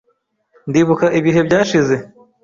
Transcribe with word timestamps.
Ndibuka 0.69 1.05
ibihe 1.19 1.41
byashize. 1.47 1.95